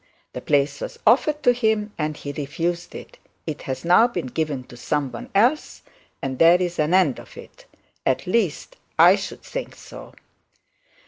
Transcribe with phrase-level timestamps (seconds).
[0.33, 3.19] The place was offered to him, and he refused it.
[3.45, 5.83] It has now been given to someone else,
[6.23, 7.65] and there's an end of it.
[8.03, 10.15] At least, I should think so.'